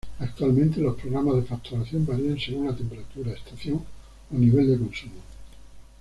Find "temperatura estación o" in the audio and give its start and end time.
2.75-4.35